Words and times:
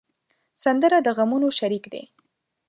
سندره 0.63 0.97
د 1.03 1.07
غمونو 1.17 1.49
شریک 1.59 1.85
دی 1.93 2.03